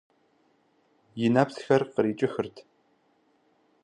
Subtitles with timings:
[1.23, 2.55] И нэпсхэр кърикӏыхырт.